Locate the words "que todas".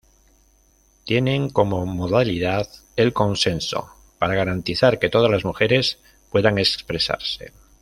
4.97-5.29